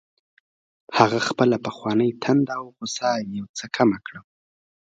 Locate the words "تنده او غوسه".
2.23-3.09